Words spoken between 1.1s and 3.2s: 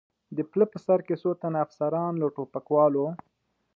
څو تنه افسران، له ټوپکوالو.